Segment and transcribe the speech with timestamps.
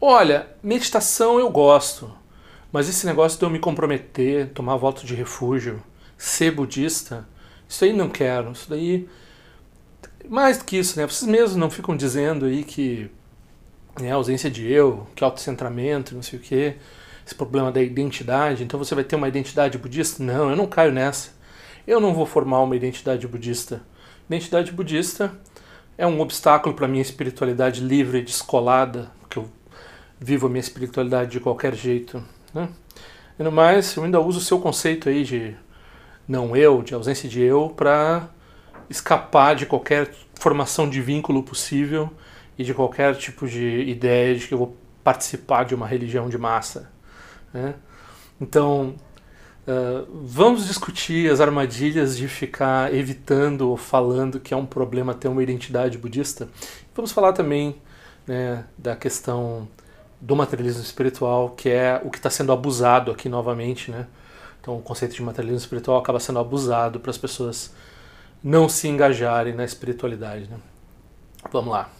[0.00, 2.08] Olha, meditação eu gosto,
[2.70, 5.82] mas esse negócio de eu me comprometer, tomar voto de refúgio,
[6.16, 7.28] ser budista,
[7.68, 8.52] isso aí não quero.
[8.52, 9.08] Isso daí.
[10.28, 11.04] Mais do que isso, né?
[11.04, 13.10] Vocês mesmos não ficam dizendo aí que
[14.00, 16.76] né, ausência de eu, que autocentramento, não sei o quê,
[17.26, 18.62] esse problema da identidade.
[18.62, 20.22] Então você vai ter uma identidade budista?
[20.22, 21.32] Não, eu não caio nessa.
[21.84, 23.82] Eu não vou formar uma identidade budista.
[24.28, 25.36] Identidade budista
[25.96, 29.17] é um obstáculo para minha espiritualidade livre, descolada,
[30.20, 32.22] vivo a minha espiritualidade de qualquer jeito.
[32.52, 32.68] Né?
[33.38, 35.56] E no mais, eu ainda uso o seu conceito aí de
[36.26, 38.28] não eu, de ausência de eu, para
[38.90, 42.10] escapar de qualquer formação de vínculo possível
[42.58, 46.36] e de qualquer tipo de ideia de que eu vou participar de uma religião de
[46.36, 46.90] massa.
[47.52, 47.74] Né?
[48.40, 48.94] Então,
[49.66, 55.28] uh, vamos discutir as armadilhas de ficar evitando ou falando que é um problema ter
[55.28, 56.48] uma identidade budista.
[56.94, 57.80] Vamos falar também
[58.26, 59.68] né, da questão
[60.20, 64.06] do materialismo espiritual, que é o que está sendo abusado aqui novamente, né?
[64.60, 67.74] Então o conceito de materialismo espiritual acaba sendo abusado para as pessoas
[68.42, 70.56] não se engajarem na espiritualidade, né?
[71.52, 71.90] Vamos lá.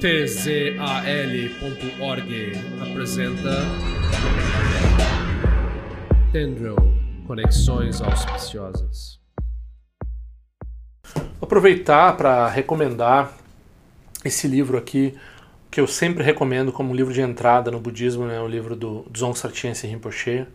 [0.00, 0.92] tzal.org
[2.80, 3.50] apresenta
[6.32, 6.76] Tendril
[7.26, 9.20] Conexões Auspiciosas.
[11.40, 13.32] Aproveitar para recomendar
[14.24, 15.14] esse livro aqui,
[15.70, 19.04] que eu sempre recomendo como um livro de entrada no budismo, né, o livro do
[19.10, 20.46] Dzong Sartyense Rinpoche.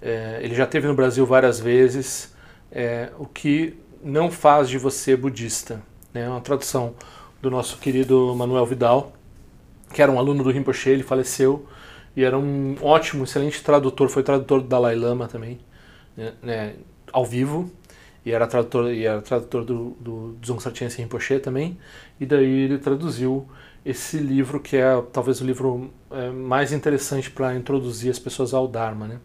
[0.00, 2.34] É, ele já teve no Brasil várias vezes,
[2.70, 5.82] é, o que não faz de você budista.
[6.12, 6.94] Né, é uma tradução
[7.40, 9.12] do nosso querido Manuel Vidal,
[9.92, 11.66] que era um aluno do Rinpoche, ele faleceu,
[12.16, 15.58] e era um ótimo, excelente tradutor, foi tradutor do Dalai Lama também,
[16.16, 16.74] né, né
[17.12, 17.70] ao vivo,
[18.24, 21.78] e era tradutor, e era tradutor do, do Dzong Sartyense Rinpoche também,
[22.18, 23.46] e daí ele traduziu
[23.84, 28.66] esse livro que é talvez o livro é, mais interessante para introduzir as pessoas ao
[28.66, 29.06] Dharma.
[29.06, 29.20] Né?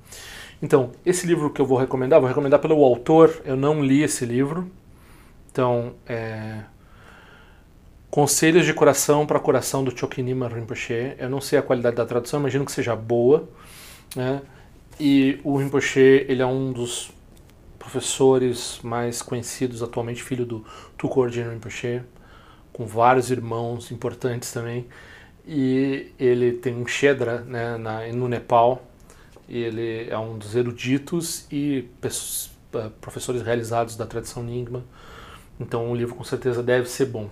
[0.62, 4.26] Então, esse livro que eu vou recomendar, vou recomendar pelo autor, eu não li esse
[4.26, 4.70] livro,
[5.52, 6.60] então, é,
[8.10, 12.40] Conselhos de Coração para Coração do Chokinima Rinpoche, eu não sei a qualidade da tradução,
[12.40, 13.48] imagino que seja boa,
[14.14, 14.42] né?
[15.00, 17.12] e o Rinpoche, ele é um dos
[17.90, 20.64] professores mais conhecidos atualmente, filho do
[20.96, 22.04] Tuko Rinpoche,
[22.72, 24.86] com vários irmãos importantes também.
[25.46, 28.84] E ele tem um Shedra né, na, no Nepal.
[29.48, 34.84] Ele é um dos eruditos e eh, professores realizados da tradição Nyingma.
[35.60, 37.28] Então o livro com certeza deve ser bom.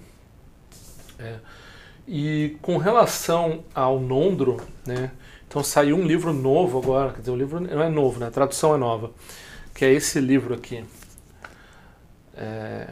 [1.19, 1.35] É.
[2.07, 5.11] E com relação ao Nondro, né,
[5.47, 8.31] então saiu um livro novo agora, quer dizer, o livro não é novo, né, a
[8.31, 9.11] tradução é nova
[9.77, 10.83] que é esse livro aqui.
[12.35, 12.87] É,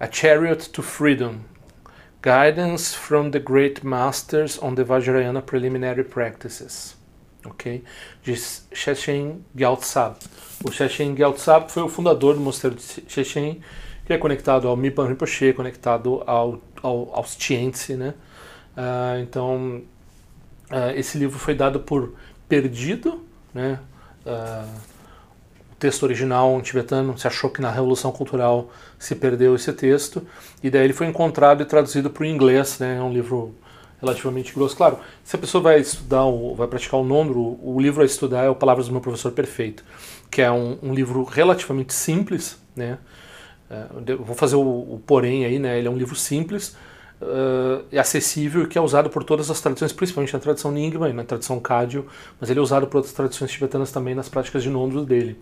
[0.00, 1.36] a Chariot to Freedom,
[2.20, 6.96] Guidance from the Great Masters on the Vajrayana Preliminary Practices.
[7.44, 7.84] Ok?
[8.24, 8.34] De
[8.74, 10.16] Shechen Gyaltsab.
[10.64, 13.62] O Shechen Gyaltsab foi o fundador do mosteiro de Shechen,
[14.04, 18.14] que é conectado ao Mipan Rinpoche, conectado ao, ao, aos Tientse, né?
[18.76, 19.82] Uh, então,
[20.72, 22.14] uh, esse livro foi dado por
[22.48, 23.78] perdido, né?
[24.26, 24.95] Uh,
[25.78, 30.26] texto original tibetano, se achou que na Revolução Cultural se perdeu esse texto,
[30.62, 33.54] e daí ele foi encontrado e traduzido para o inglês, né, é um livro
[34.00, 34.76] relativamente grosso.
[34.76, 38.44] Claro, se a pessoa vai estudar, ou vai praticar o Nondro, o livro a estudar
[38.44, 39.84] é o Palavras do Meu Professor Perfeito,
[40.30, 42.98] que é um, um livro relativamente simples, né,
[43.70, 46.76] é, vou fazer o, o, porém aí, né, ele é um livro simples,
[47.20, 51.12] uh, acessível e que é usado por todas as tradições, principalmente na tradição Nyingma e
[51.12, 52.06] na tradição Kagyu,
[52.40, 55.38] mas ele é usado por outras tradições tibetanas também nas práticas de Nondro dele.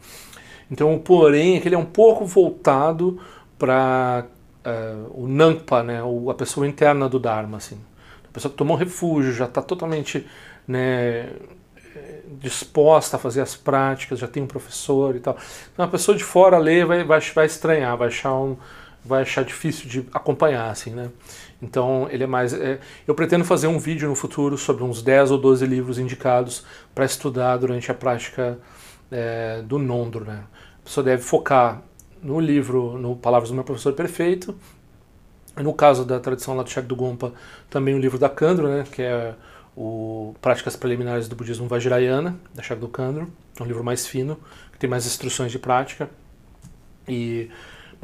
[0.70, 3.20] Então, o porém é que ele é um pouco voltado
[3.58, 7.78] para uh, eh, o Nampa, né, a pessoa interna do Dharma, assim.
[8.28, 10.26] A pessoa que tomou refúgio, já está totalmente
[10.66, 11.28] né,
[12.40, 15.36] disposta a fazer as práticas, já tem um professor e tal.
[15.72, 18.56] Então, a pessoa de fora lê vai, vai, vai estranhar, vai achar um,
[19.04, 21.10] vai achar difícil de acompanhar, assim, né?
[21.64, 22.52] Então, ele é mais...
[22.52, 26.64] É, eu pretendo fazer um vídeo no futuro sobre uns 10 ou 12 livros indicados
[26.94, 28.58] para estudar durante a prática
[29.10, 30.44] é, do Nondro, né?
[30.80, 31.82] A pessoa deve focar
[32.22, 34.54] no livro, no Palavras do Meu Professor Perfeito,
[35.56, 37.32] no caso da tradição lá do Cheque do Gompa,
[37.70, 39.34] também o livro da Kandro, né, que é
[39.76, 44.38] o Práticas Preliminares do Budismo Vajrayana, da Cheque do Kandro, é um livro mais fino,
[44.72, 46.10] que tem mais instruções de prática.
[47.06, 47.50] E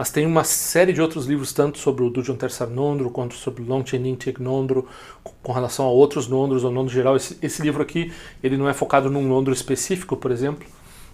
[0.00, 3.62] mas tem uma série de outros livros, tanto sobre o Dujon Tersar Nondro, quanto sobre
[3.62, 4.88] o Longchen Nintek Nondro,
[5.42, 7.16] com relação a outros Nondros, ou Nondro geral.
[7.16, 8.10] Esse, esse, livro aqui,
[8.42, 10.66] ele não é focado num Nondro específico, por exemplo,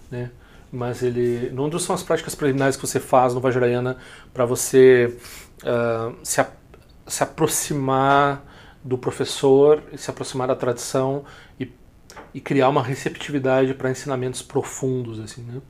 [0.09, 0.31] né?
[0.71, 1.49] mas ele...
[1.49, 3.97] Nondro são as práticas preliminares que você faz no Vajrayana
[4.33, 5.17] para você
[5.63, 6.49] uh, se, a,
[7.05, 8.41] se aproximar
[8.81, 11.25] do professor se aproximar da tradição
[11.59, 11.69] e,
[12.33, 15.61] e criar uma receptividade para ensinamentos profundos, assim, né?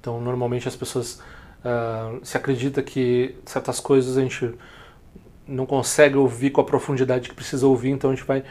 [0.00, 1.20] Então, normalmente as pessoas
[1.64, 4.54] uh, se acredita que certas coisas a gente
[5.46, 8.44] não consegue ouvir com a profundidade que precisa ouvir, então a gente vai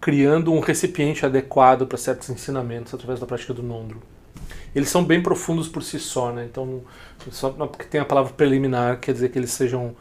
[0.00, 4.00] criando um recipiente adequado para certos ensinamentos através da prática do Nondro.
[4.74, 6.46] Eles são bem profundos por si só, né?
[6.50, 6.82] Então,
[7.30, 9.94] só porque tem a palavra preliminar, quer dizer que eles sejam.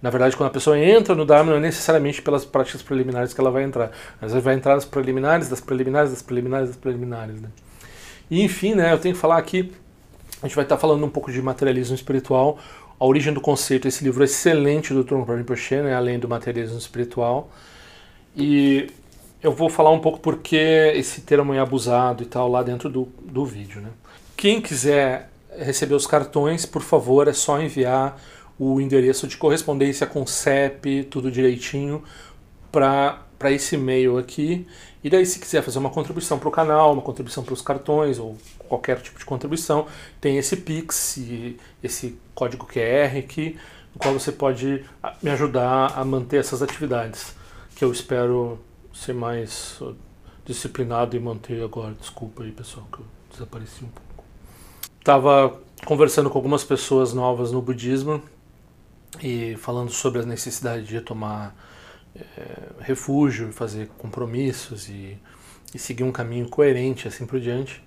[0.00, 3.40] Na verdade, quando a pessoa entra no Dharma, não é necessariamente pelas práticas preliminares que
[3.40, 3.90] ela vai entrar.
[4.20, 7.40] Às vezes vai entrar nas preliminares, das preliminares, das preliminares, das preliminares.
[7.40, 7.48] Né?
[8.30, 9.72] E enfim, né, eu tenho que falar aqui,
[10.42, 12.58] a gente vai estar falando um pouco de materialismo espiritual,
[12.98, 13.88] a origem do conceito.
[13.88, 17.50] Esse livro excelente do Trungpa Rinpoche, né, além do materialismo espiritual.
[18.36, 18.88] E
[19.42, 23.08] eu vou falar um pouco porque esse termo é abusado e tal lá dentro do,
[23.22, 23.80] do vídeo.
[23.80, 23.90] Né?
[24.36, 28.20] Quem quiser receber os cartões, por favor, é só enviar
[28.58, 32.02] o endereço de correspondência com CEP, tudo direitinho,
[32.70, 34.66] para esse e-mail aqui.
[35.04, 38.18] E daí, se quiser fazer uma contribuição para o canal, uma contribuição para os cartões
[38.18, 39.86] ou qualquer tipo de contribuição,
[40.18, 41.18] tem esse Pix
[41.82, 43.58] esse código QR aqui,
[43.92, 44.82] no qual você pode
[45.22, 47.36] me ajudar a manter essas atividades,
[47.76, 48.58] que eu espero
[48.94, 49.78] ser mais
[50.42, 51.92] disciplinado e manter agora.
[51.92, 54.24] Desculpa aí, pessoal, que eu desapareci um pouco.
[55.04, 58.22] Tava conversando com algumas pessoas novas no budismo
[59.22, 61.54] e falando sobre a necessidade de tomar
[62.80, 65.18] refúgio, fazer compromissos e,
[65.74, 67.82] e, seguir um caminho coerente assim por diante.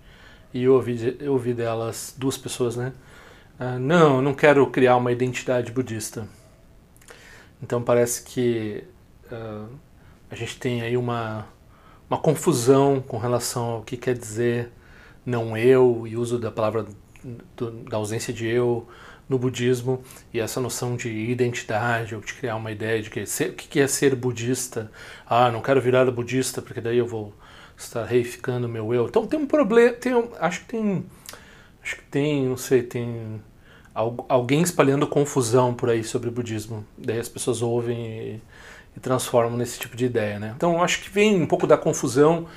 [0.53, 2.94] E eu ouvi, eu ouvi delas, duas pessoas, né?
[3.59, 6.27] Ah, não, não quero criar uma identidade budista.
[7.62, 8.83] Então parece que
[9.31, 9.68] uh,
[10.29, 11.47] a gente tem aí uma,
[12.09, 14.71] uma confusão com relação ao que quer dizer
[15.25, 16.85] não eu e uso da palavra
[17.56, 18.88] do, da ausência de eu
[19.27, 20.01] no budismo
[20.33, 23.79] e essa noção de identidade ou de criar uma ideia de que ser, o que
[23.79, 24.91] é ser budista.
[25.25, 27.33] Ah, não quero virar budista porque daí eu vou
[27.77, 29.06] estar reificando meu eu.
[29.07, 31.06] Então tem um problema, tem, acho que tem,
[31.83, 33.41] acho que tem, não sei, tem
[33.94, 36.85] alguém espalhando confusão por aí sobre o budismo.
[36.97, 38.41] Daí as pessoas ouvem e
[38.97, 40.39] e transformam nesse tipo de ideia.
[40.39, 40.53] Né?
[40.57, 42.47] Então acho que vem um pouco da confusão,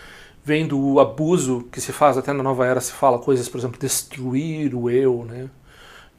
[0.42, 3.78] vem do abuso que se faz, até na nova era se fala coisas, por exemplo,
[3.78, 5.50] destruir o eu, né?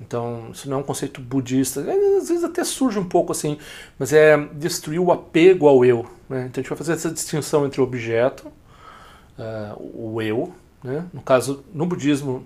[0.02, 1.82] Então, isso não é um conceito budista.
[1.82, 3.58] É, às vezes até surge um pouco assim,
[4.00, 6.06] mas é destruir o apego ao eu.
[6.28, 6.48] Né?
[6.50, 8.48] Então a gente vai fazer essa distinção entre o objeto,
[9.38, 10.52] uh, o eu,
[10.84, 11.06] né?
[11.14, 12.46] no caso, no budismo,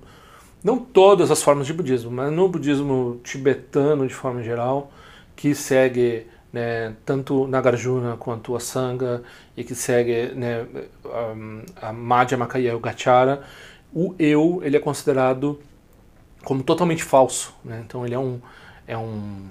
[0.64, 4.92] não todas as formas de budismo, mas no budismo tibetano de forma geral,
[5.36, 9.22] que segue né, tanto Nagarjuna quanto a Sangha,
[9.56, 10.66] e que segue né,
[11.82, 13.44] a, a Madhyamaka e o Gachara,
[13.94, 15.60] o eu ele é considerado
[16.46, 17.54] como totalmente falso.
[17.66, 17.84] Né?
[17.86, 18.40] Então ele é um,
[18.88, 19.48] é um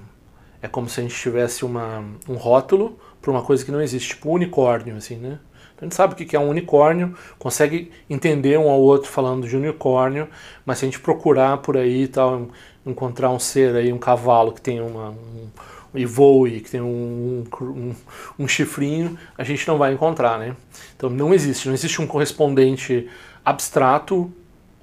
[0.62, 4.10] é como se a gente tivesse uma, um rótulo para uma coisa que não existe,
[4.10, 5.38] tipo um unicórnio, assim, né?
[5.74, 9.46] Então a gente sabe o que é um unicórnio, consegue entender um ao outro falando
[9.46, 10.26] de unicórnio,
[10.64, 12.48] mas se a gente procurar por aí e tal,
[12.86, 15.48] encontrar um ser aí, um cavalo que tem uma, um,
[15.94, 17.94] e voe, que tem um, um,
[18.38, 20.56] um, chifrinho, a gente não vai encontrar, né?
[20.96, 23.06] Então não existe, não existe um correspondente
[23.44, 24.32] abstrato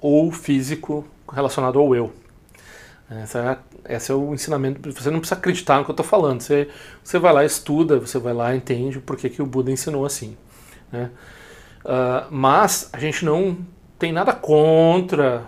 [0.00, 2.12] ou físico relacionado ao eu.
[3.10, 4.92] Essa é, esse é o ensinamento.
[4.92, 6.40] Você não precisa acreditar no que eu estou falando.
[6.40, 6.68] Você,
[7.02, 10.36] você vai lá, estuda, você vai lá, entende por que, que o Buda ensinou assim.
[10.90, 11.10] Né?
[11.84, 13.58] Uh, mas a gente não
[13.98, 15.44] tem nada contra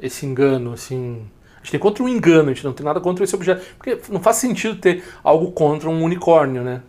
[0.00, 1.26] esse engano, assim,
[1.68, 3.64] gente tem contra o engano, a gente não tem nada contra esse objeto.
[3.76, 6.82] Porque não faz sentido ter algo contra um unicórnio, né?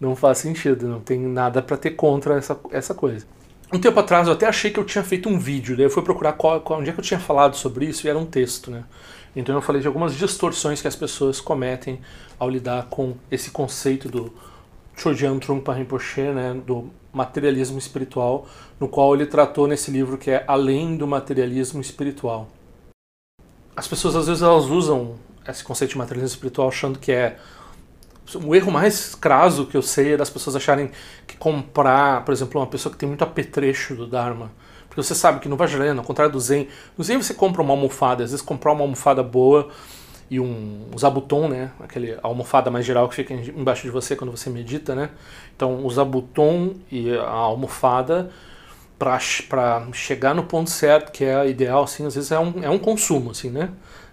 [0.00, 3.26] Não faz sentido, não tem nada para ter contra essa, essa coisa.
[3.72, 6.02] Um tempo atrás eu até achei que eu tinha feito um vídeo, daí eu fui
[6.02, 8.70] procurar qual, qual, onde é que eu tinha falado sobre isso e era um texto,
[8.70, 8.84] né?
[9.34, 12.00] Então eu falei de algumas distorções que as pessoas cometem
[12.38, 14.32] ao lidar com esse conceito do
[14.96, 18.48] Chogyam Trungpa Rinpoche, né, do materialismo espiritual,
[18.80, 22.48] no qual ele tratou nesse livro que é Além do Materialismo Espiritual
[23.76, 27.36] as pessoas às vezes elas usam esse conceito de materialismo espiritual achando que é
[28.34, 30.90] o erro mais craso que eu sei é das pessoas acharem
[31.26, 34.50] que comprar, por exemplo, uma pessoa que tem muito apetrecho do Dharma.
[34.88, 37.72] Porque você sabe que no Vajrayana, ao contrário do Zen, no Zen você compra uma
[37.72, 39.68] almofada, às vezes comprar uma almofada boa
[40.30, 41.70] e um, um zabuton, né?
[41.78, 45.10] Aquele almofada mais geral que fica embaixo de você quando você medita, né?
[45.54, 48.30] Então, o zabuton e a almofada
[48.98, 49.18] para
[49.92, 53.30] chegar no ponto certo, que é ideal, assim, às vezes é um, é um consumo,
[53.30, 53.70] assim, né?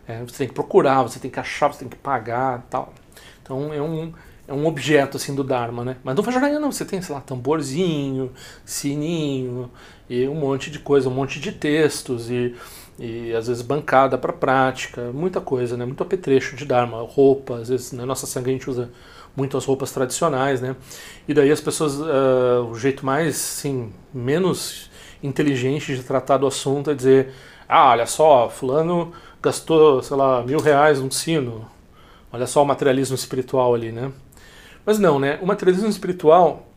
[0.08, 2.93] É, você tem que procurar, você tem que achar, você tem que pagar tal.
[3.43, 4.13] Então é um,
[4.47, 5.97] é um objeto, assim, do Dharma, né?
[6.03, 8.31] Mas no Vajrayana não, você tem, sei lá, tamborzinho,
[8.65, 9.69] sininho,
[10.09, 12.55] e um monte de coisa, um monte de textos, e,
[12.97, 15.85] e às vezes bancada para prática, muita coisa, né?
[15.85, 18.89] Muito apetrecho de Dharma, roupa, às vezes na nossa sangue a gente usa
[19.35, 20.75] muito as roupas tradicionais, né?
[21.27, 24.89] E daí as pessoas, uh, o jeito mais, assim, menos
[25.21, 27.33] inteligente de tratar do assunto é dizer,
[27.67, 31.65] ah, olha só, fulano gastou, sei lá, mil reais num sino,
[32.33, 34.11] olha só o materialismo espiritual ali, né?
[34.83, 35.39] Mas não, né?
[35.41, 36.67] O materialismo espiritual,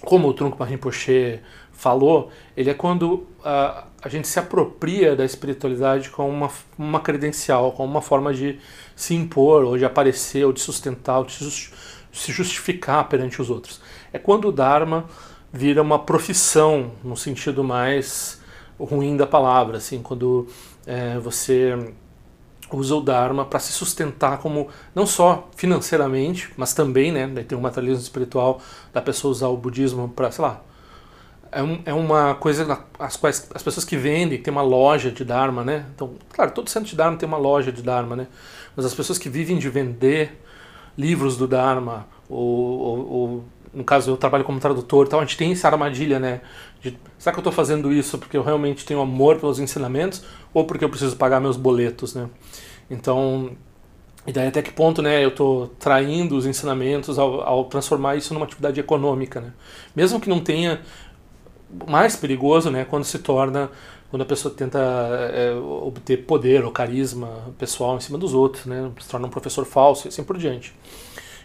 [0.00, 6.08] como o Trunco Rinpoche falou, ele é quando a, a gente se apropria da espiritualidade
[6.10, 8.58] com uma, uma credencial, com uma forma de
[8.96, 13.80] se impor, ou de aparecer, ou de sustentar, ou de se justificar perante os outros.
[14.12, 15.04] É quando o Dharma
[15.52, 18.40] vira uma profissão, no sentido mais
[18.80, 20.48] ruim da palavra, assim, quando
[20.86, 21.94] é, você
[22.72, 27.60] usa o Dharma para se sustentar como não só financeiramente, mas também, né, tem um
[27.60, 28.60] materialismo espiritual
[28.92, 30.62] da pessoa usar o budismo para, sei lá,
[31.52, 35.24] é, um, é uma coisa as quais as pessoas que vendem tem uma loja de
[35.24, 35.86] Dharma, né?
[35.94, 38.26] Então, claro, todo centro de Dharma tem uma loja de Dharma, né?
[38.74, 40.42] Mas as pessoas que vivem de vender
[40.98, 42.38] livros do Dharma, ou,
[42.78, 46.40] ou, ou no caso eu trabalho como tradutor, então a gente tem essa armadilha, né?
[46.80, 50.64] De, será que eu estou fazendo isso porque eu realmente tenho amor pelos ensinamentos ou
[50.64, 52.28] porque eu preciso pagar meus boletos, né?
[52.90, 53.50] Então,
[54.26, 58.34] e daí até que ponto, né, eu estou traindo os ensinamentos ao, ao, transformar isso
[58.34, 59.52] numa atividade econômica, né?
[59.94, 60.80] Mesmo que não tenha
[61.86, 63.70] mais perigoso, né, quando se torna
[64.08, 64.78] quando a pessoa tenta
[65.32, 67.28] é, obter poder ou carisma
[67.58, 70.74] pessoal em cima dos outros, né, se torna um professor falso e assim por diante.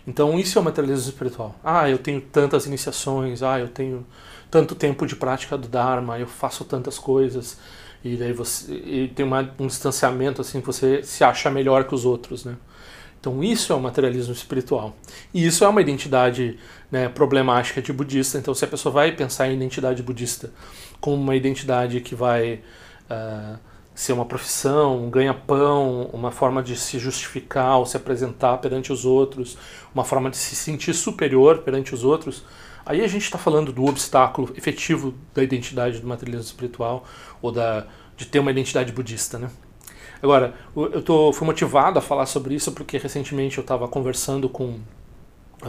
[0.06, 1.56] Então isso é o materialismo espiritual.
[1.64, 4.06] Ah, eu tenho tantas iniciações, ah, eu tenho
[4.50, 7.58] tanto tempo de prática do Dharma, eu faço tantas coisas
[8.04, 12.04] e daí você e tem uma, um distanciamento assim, você se acha melhor que os
[12.06, 12.56] outros, né?
[13.20, 14.98] Então isso é o materialismo espiritual.
[15.32, 16.58] E isso é uma identidade
[16.92, 18.40] né, problemática de budista.
[18.40, 20.52] Então se a pessoa vai pensar em identidade budista
[21.00, 22.62] como uma identidade que vai
[23.10, 23.60] uh,
[24.02, 29.06] ser uma profissão, um ganha-pão, uma forma de se justificar ou se apresentar perante os
[29.06, 29.56] outros,
[29.94, 32.44] uma forma de se sentir superior perante os outros,
[32.84, 37.06] aí a gente está falando do obstáculo efetivo da identidade do materialismo espiritual
[37.44, 37.86] ou da,
[38.18, 39.52] de ter uma identidade budista, né?
[40.20, 44.80] Agora, eu tô, fui motivado a falar sobre isso porque recentemente eu estava conversando com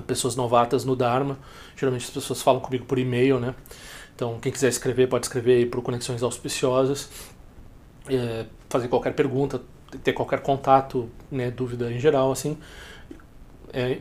[0.06, 1.38] pessoas novatas no Dharma.
[1.76, 3.54] Geralmente as pessoas falam comigo por e-mail, né?
[4.14, 7.10] Então, quem quiser escrever, pode escrever aí para Conexões Auspiciosas.
[8.08, 9.60] É, fazer qualquer pergunta,
[10.02, 12.56] ter qualquer contato, né, dúvida em geral, assim.
[13.74, 13.98] É,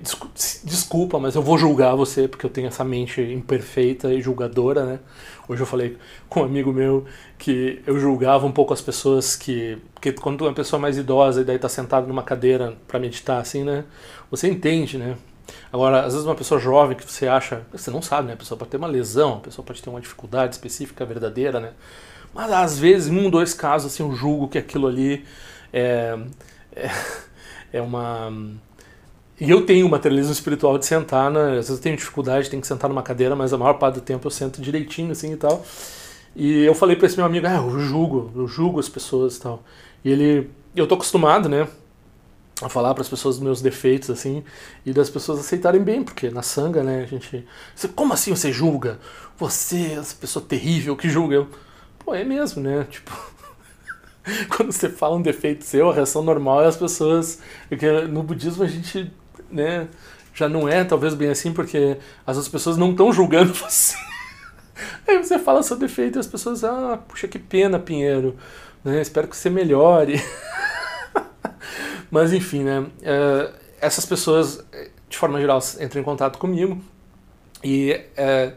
[0.66, 5.00] desculpa, mas eu vou julgar você porque eu tenho essa mente imperfeita e julgadora, né?
[5.48, 7.06] Hoje eu falei com um amigo meu
[7.38, 9.78] que eu julgava um pouco as pessoas que.
[9.94, 13.64] Porque quando uma pessoa mais idosa e daí tá sentado numa cadeira para meditar, assim,
[13.64, 13.86] né?
[14.30, 15.16] Você entende, né?
[15.72, 17.62] Agora, às vezes uma pessoa jovem que você acha.
[17.72, 18.34] Você não sabe, né?
[18.34, 21.72] A pessoa pode ter uma lesão, a pessoa pode ter uma dificuldade específica, verdadeira, né?
[22.34, 25.26] Mas às vezes, um, dois casos, assim, eu julgo que aquilo ali
[25.74, 26.18] é,
[26.76, 26.92] é,
[27.74, 28.32] é uma
[29.42, 31.42] e eu tenho o materialismo espiritual de sentar, né?
[31.42, 34.02] às vezes eu tenho dificuldade, tenho que sentar numa cadeira, mas a maior parte do
[34.02, 35.66] tempo eu sento direitinho assim e tal.
[36.36, 39.42] E eu falei para esse meu amigo, ah, eu julgo, eu julgo as pessoas e
[39.42, 39.64] tal.
[40.06, 41.68] E ele, eu tô acostumado, né,
[42.62, 44.44] a falar para as pessoas dos meus defeitos assim,
[44.86, 47.44] e das pessoas aceitarem bem, porque na sanga, né, a gente,
[47.96, 49.00] como assim você julga?
[49.40, 51.48] Você, essa pessoa terrível que julga eu.
[52.12, 52.86] Pô, é mesmo, né?
[52.92, 53.12] Tipo,
[54.50, 57.40] quando você fala um defeito seu, a reação normal é as pessoas.
[57.70, 59.10] Porque no budismo a gente
[59.50, 59.88] né,
[60.34, 63.96] já não é talvez bem assim, porque as outras pessoas não estão julgando você.
[65.08, 68.36] Aí você fala seu defeito e as pessoas, ah, puxa que pena, Pinheiro,
[68.84, 70.22] né, espero que você melhore.
[72.12, 74.62] Mas enfim, né, uh, essas pessoas,
[75.08, 76.78] de forma geral, entram em contato comigo
[77.64, 78.54] e, uh,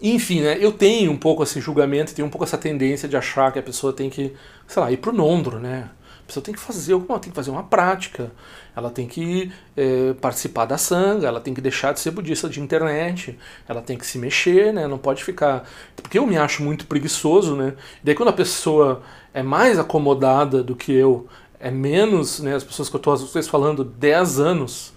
[0.00, 3.52] enfim, né, eu tenho um pouco esse julgamento, tenho um pouco essa tendência de achar
[3.52, 4.34] que a pessoa tem que,
[4.66, 5.90] sei lá, ir pro nondro, né,
[6.28, 8.30] pessoa tem que fazer alguma, tem que fazer uma prática,
[8.76, 12.60] ela tem que é, participar da sanga, ela tem que deixar de ser budista de
[12.60, 13.36] internet,
[13.66, 14.86] ela tem que se mexer, né?
[14.86, 15.66] Não pode ficar.
[15.96, 17.74] Porque eu me acho muito preguiçoso, né?
[18.02, 19.02] E daí quando a pessoa
[19.32, 21.26] é mais acomodada do que eu,
[21.58, 22.54] é menos, né?
[22.54, 24.92] As pessoas que eu estou às vezes falando 10 anos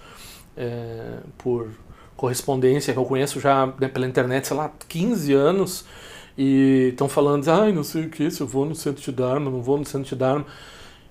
[0.58, 1.70] é, por
[2.22, 5.86] correspondência, que eu conheço já né, pela internet, sei lá, 15 anos,
[6.38, 9.50] e estão falando, ai, não sei o que, se eu vou no centro de Dharma,
[9.50, 10.46] não vou no centro de Dharma.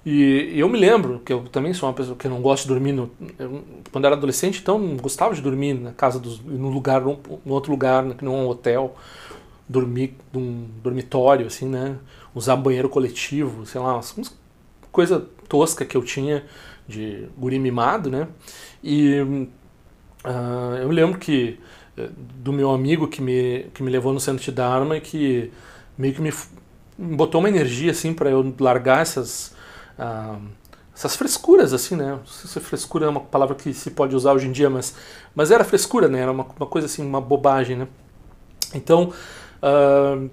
[0.06, 2.92] E, eu me lembro que eu também sou uma pessoa que não gosta de dormir.
[2.92, 7.00] No, eu, quando era adolescente, então não gostava de dormir na casa dos, no lugar,
[7.00, 8.94] num, outro lugar, que não um hotel,
[9.68, 11.96] dormir num dormitório, assim, né?
[12.32, 14.32] Usar banheiro coletivo, sei lá, umas
[14.92, 16.44] coisa tosca que eu tinha
[16.86, 18.28] de guri mimado, né?
[18.82, 19.48] E
[20.24, 21.58] uh, eu lembro que
[21.96, 25.52] eh, do meu amigo que me, que me levou no centro de Dharma e que
[25.96, 26.32] meio que me
[26.98, 29.54] botou uma energia assim para eu largar essas
[31.00, 32.10] essas frescuras, assim, né?
[32.10, 34.94] Não sei se frescura é uma palavra que se pode usar hoje em dia, mas,
[35.34, 36.20] mas era frescura, né?
[36.20, 37.88] Era uma, uma coisa assim, uma bobagem, né?
[38.74, 39.12] Então,
[39.62, 40.30] uh,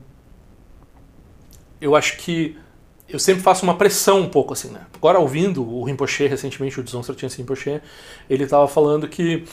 [1.79, 2.58] eu acho que
[3.08, 4.82] eu sempre faço uma pressão um pouco, assim, né?
[4.94, 7.82] Agora, ouvindo o Rinpoche, recentemente, o Tyense Rinpoche,
[8.29, 9.46] ele estava falando que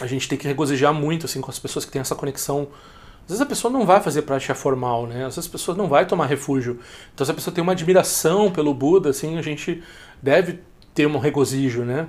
[0.00, 2.68] a gente tem que regozijar muito, assim, com as pessoas que têm essa conexão
[3.30, 5.24] às vezes a pessoa não vai fazer prática formal, né?
[5.24, 6.80] Às vezes a pessoa não vai tomar refúgio.
[7.14, 9.82] Então se a pessoa tem uma admiração pelo Buda, assim, a gente
[10.20, 10.58] deve
[10.92, 12.08] ter um regozijo, né?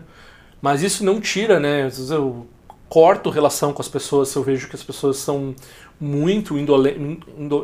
[0.60, 1.84] Mas isso não tira, né?
[1.84, 2.48] Às vezes eu
[2.90, 5.54] corto relação com as pessoas se eu vejo que as pessoas são
[6.00, 7.00] muito indolentes,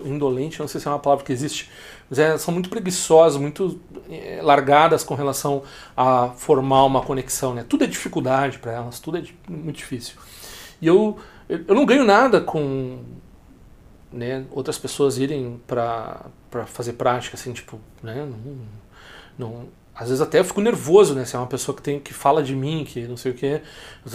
[0.06, 1.68] indolente, não sei se é uma palavra que existe,
[2.12, 5.64] é, são muito preguiçosas, muito é, largadas com relação
[5.96, 7.66] a formar uma conexão, né?
[7.68, 10.16] Tudo é dificuldade para elas, tudo é muito difícil.
[10.82, 11.18] E eu,
[11.50, 13.00] eu não ganho nada com
[14.12, 16.26] né, outras pessoas irem para
[16.68, 18.58] fazer prática, assim, tipo, né, não,
[19.38, 22.14] não, às vezes até eu fico nervoso, né, se é uma pessoa que tem que
[22.14, 23.62] fala de mim, que não sei o que,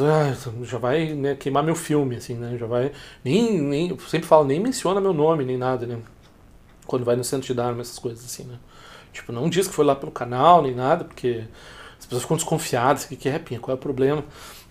[0.00, 2.92] ah, já vai né, queimar meu filme, assim, né, já vai,
[3.24, 5.98] nem, nem, sempre falo, nem menciona meu nome, nem nada, né,
[6.92, 8.58] quando vai no centro de Dharma, essas coisas assim, né,
[9.14, 11.44] tipo, não diz que foi lá pelo canal, nem nada, porque
[11.98, 14.22] as pessoas ficam desconfiadas, o que, que é, Pinha, qual é o problema,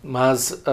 [0.03, 0.63] mas,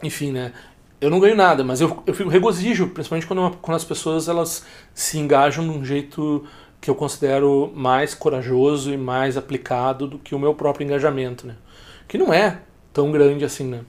[0.00, 0.52] enfim, né,
[1.00, 4.64] eu não ganho nada, mas eu, eu fico regozijo, principalmente quando, quando as pessoas elas
[4.94, 6.46] se engajam de um jeito
[6.80, 11.56] que eu considero mais corajoso e mais aplicado do que o meu próprio engajamento, né?
[12.06, 12.60] Que não é
[12.92, 13.80] tão grande assim, né?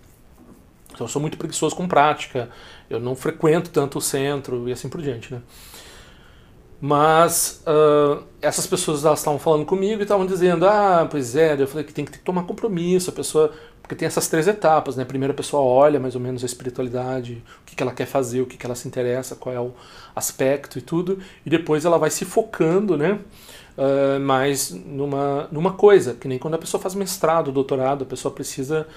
[0.92, 2.50] Então, eu sou muito preguiçoso com prática,
[2.90, 5.42] eu não frequento tanto o centro e assim por diante, né?
[6.80, 11.68] Mas uh, essas pessoas elas estavam falando comigo e estavam dizendo, ah, pois é, eu
[11.68, 13.52] falei que tem que tomar compromisso, a pessoa
[13.86, 15.06] porque tem essas três etapas, né?
[15.06, 18.42] Primeiro a pessoa olha mais ou menos a espiritualidade, o que, que ela quer fazer,
[18.42, 19.74] o que, que ela se interessa, qual é o
[20.16, 23.20] aspecto e tudo, e depois ela vai se focando, né?
[23.78, 28.34] Uh, mais numa, numa coisa, que nem quando a pessoa faz mestrado, doutorado, a pessoa
[28.34, 28.88] precisa,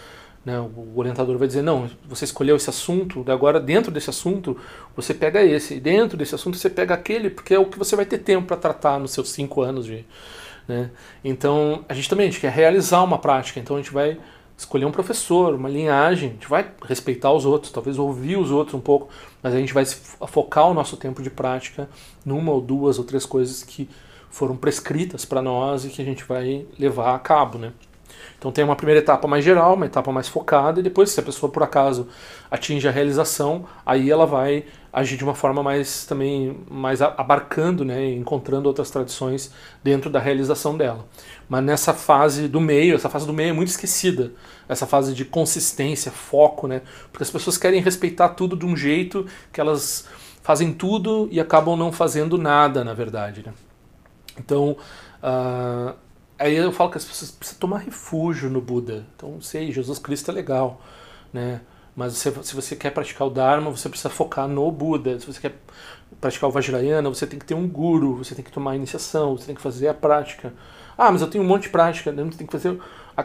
[0.44, 4.56] né, o orientador vai dizer, não, você escolheu esse assunto, agora dentro desse assunto
[4.96, 7.94] você pega esse, e dentro desse assunto você pega aquele, porque é o que você
[7.94, 10.04] vai ter tempo para tratar nos seus cinco anos de...
[10.66, 10.90] Né?
[11.24, 14.18] Então, a gente também a gente quer realizar uma prática, então a gente vai
[14.56, 18.74] escolher um professor, uma linhagem, a gente vai respeitar os outros, talvez ouvir os outros
[18.74, 19.08] um pouco,
[19.42, 21.88] mas a gente vai focar o nosso tempo de prática
[22.24, 23.88] numa ou duas ou três coisas que
[24.30, 27.72] foram prescritas para nós e que a gente vai levar a cabo, né?
[28.38, 31.22] Então tem uma primeira etapa mais geral, uma etapa mais focada, e depois, se a
[31.22, 32.08] pessoa por acaso
[32.50, 38.12] atinge a realização, aí ela vai agir de uma forma mais também mais abarcando, né,
[38.12, 39.52] encontrando outras tradições
[39.82, 41.06] dentro da realização dela.
[41.48, 44.32] Mas nessa fase do meio, essa fase do meio é muito esquecida,
[44.68, 49.26] essa fase de consistência, foco, né, porque as pessoas querem respeitar tudo de um jeito
[49.52, 50.06] que elas
[50.42, 53.44] fazem tudo e acabam não fazendo nada, na verdade.
[53.44, 53.52] Né?
[54.38, 54.78] Então,
[55.22, 55.94] uh,
[56.38, 59.04] Aí eu falo que as pessoas precisam tomar refúgio no Buda.
[59.16, 60.80] Então, sei, Jesus Cristo é legal,
[61.32, 61.60] né?
[61.96, 65.18] Mas se, se você quer praticar o Dharma, você precisa focar no Buda.
[65.18, 65.56] Se você quer
[66.20, 69.46] praticar o Vajrayana, você tem que ter um guru, você tem que tomar iniciação, você
[69.46, 70.52] tem que fazer a prática.
[70.96, 72.22] Ah, mas eu tenho um monte de prática, né?
[72.22, 72.78] você tem que fazer.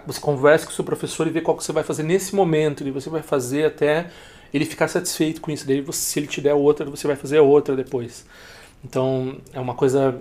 [0.08, 2.84] Você conversa com o seu professor e vê qual que você vai fazer nesse momento,
[2.88, 4.10] e você vai fazer até
[4.52, 5.68] ele ficar satisfeito com isso.
[5.68, 8.26] Daí, você, se ele te der outra, você vai fazer outra depois.
[8.84, 10.20] Então, é uma coisa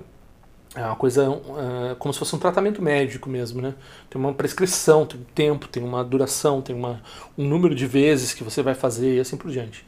[0.75, 3.75] é uma coisa uh, como se fosse um tratamento médico mesmo, né?
[4.09, 7.03] Tem uma prescrição, tem um tempo, tem uma duração, tem uma,
[7.37, 9.85] um número de vezes que você vai fazer e assim por diante.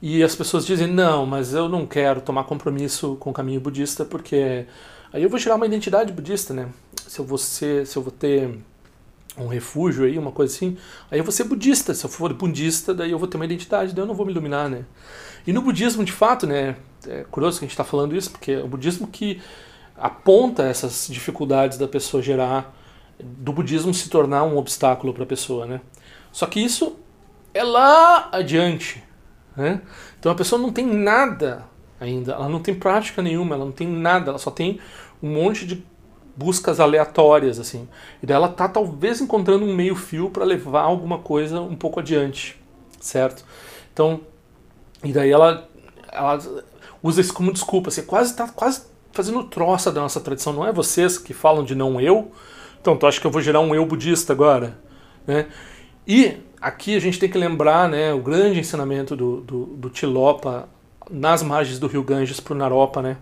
[0.00, 4.04] E as pessoas dizem, não, mas eu não quero tomar compromisso com o caminho budista
[4.04, 4.66] porque
[5.12, 6.68] aí eu vou tirar uma identidade budista, né?
[7.06, 8.58] Se eu vou, ser, se eu vou ter
[9.38, 10.76] um refúgio aí, uma coisa assim,
[11.12, 11.94] aí eu vou ser budista.
[11.94, 14.32] Se eu for budista, daí eu vou ter uma identidade, daí eu não vou me
[14.32, 14.84] iluminar, né?
[15.46, 16.74] E no budismo, de fato, né?
[17.06, 19.40] É curioso que a gente está falando isso, porque é o budismo que
[20.02, 22.76] aponta essas dificuldades da pessoa gerar,
[23.22, 25.80] do budismo se tornar um obstáculo para a pessoa, né?
[26.32, 26.96] Só que isso
[27.54, 29.00] é lá adiante,
[29.56, 29.80] né?
[30.18, 31.64] Então a pessoa não tem nada
[32.00, 34.80] ainda, ela não tem prática nenhuma, ela não tem nada, ela só tem
[35.22, 35.86] um monte de
[36.34, 37.88] buscas aleatórias assim.
[38.20, 42.00] E daí ela tá talvez encontrando um meio fio para levar alguma coisa um pouco
[42.00, 42.60] adiante,
[42.98, 43.44] certo?
[43.92, 44.22] Então,
[45.04, 45.68] e daí ela
[46.10, 46.40] ela
[47.00, 50.52] usa isso como desculpa, você quase tá quase fazendo troça da nossa tradição.
[50.52, 52.32] Não é vocês que falam de não eu?
[52.80, 54.78] Então, tu acha que eu vou gerar um eu budista agora?
[55.26, 55.46] Né?
[56.06, 60.68] E aqui a gente tem que lembrar né, o grande ensinamento do, do, do Tilopa
[61.10, 63.16] nas margens do rio Ganges para o Naropa, né?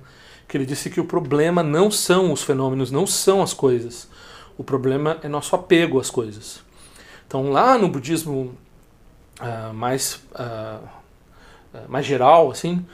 [0.50, 4.08] que ele disse que o problema não são os fenômenos, não são as coisas.
[4.58, 6.60] O problema é nosso apego às coisas.
[7.26, 8.52] Então, lá no budismo
[9.40, 10.84] uh, mais, uh,
[11.88, 12.84] mais geral, assim,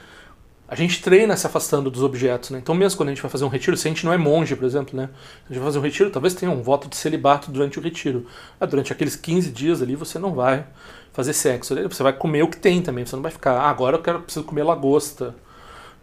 [0.67, 2.59] a gente treina se afastando dos objetos, né?
[2.59, 4.55] Então mesmo quando a gente vai fazer um retiro, se a gente não é monge,
[4.55, 5.09] por exemplo, né?
[5.45, 8.25] A gente vai fazer um retiro, talvez tenha um voto de celibato durante o retiro.
[8.59, 10.65] Ah, durante aqueles 15 dias ali você não vai
[11.13, 13.97] fazer sexo, você vai comer o que tem também, você não vai ficar, ah, agora
[13.97, 15.33] eu quero preciso comer lagosta.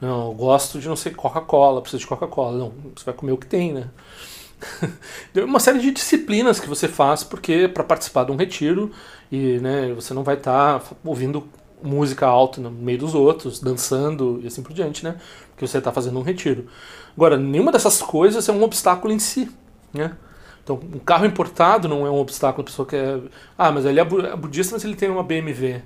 [0.00, 2.58] Não, eu gosto de não sei Coca-Cola, preciso de Coca-Cola.
[2.58, 3.88] Não, você vai comer o que tem, né?
[5.44, 8.90] uma série de disciplinas que você faz porque para participar de um retiro
[9.30, 11.46] e né, você não vai estar tá ouvindo
[11.84, 15.16] música alta no meio dos outros, dançando e assim por diante, né?
[15.50, 16.66] Porque você está fazendo um retiro.
[17.16, 19.50] Agora, nenhuma dessas coisas é um obstáculo em si,
[19.92, 20.16] né?
[20.62, 23.20] Então, um carro importado não é um obstáculo, a pessoa quer...
[23.56, 25.82] Ah, mas ele é, é budista, mas ele tem uma BMW,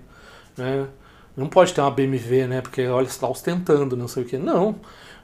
[0.56, 0.86] né?
[1.36, 2.60] Não pode ter uma BMW, né?
[2.60, 4.38] Porque, olha, está ostentando, não sei o quê.
[4.38, 4.76] Não.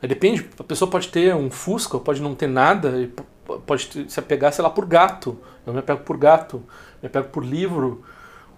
[0.02, 3.08] Depende, a pessoa pode ter um Fusca, pode não ter nada,
[3.64, 5.38] pode se apegar, sei lá, por gato.
[5.66, 6.62] Eu me apego por gato,
[7.02, 8.04] me apego por livro,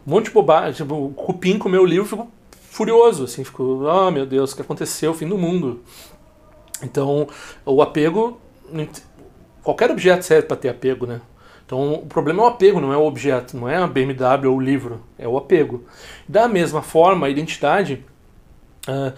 [0.07, 0.73] um monte de bobagem.
[0.75, 2.31] Tipo, o cupim comeu o livro, fico
[2.71, 5.11] furioso, assim, fico, oh meu Deus, o que aconteceu?
[5.11, 5.81] O fim do mundo.
[6.83, 7.27] Então,
[7.65, 8.39] o apego,
[9.63, 11.21] qualquer objeto serve para ter apego, né?
[11.65, 14.57] Então, o problema é o apego, não é o objeto, não é a BMW ou
[14.57, 15.85] o livro, é o apego.
[16.29, 18.05] Da mesma forma, a identidade.
[18.87, 19.13] Uh,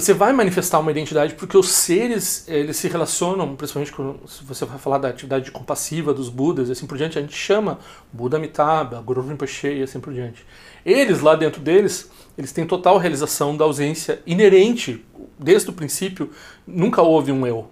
[0.00, 3.92] você vai manifestar uma identidade porque os seres eles se relacionam, principalmente
[4.28, 7.34] se você vai falar da atividade compassiva dos Budas e assim por diante, a gente
[7.34, 7.80] chama
[8.12, 10.46] Buda Amitabha, Guru Rinpoche e assim por diante.
[10.86, 15.04] Eles, lá dentro deles, eles têm total realização da ausência inerente,
[15.36, 16.30] desde o princípio,
[16.64, 17.68] nunca houve um eu.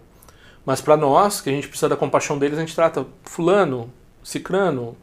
[0.64, 3.88] Mas para nós, que a gente precisa da compaixão deles, a gente trata fulano,
[4.24, 4.96] cicrano,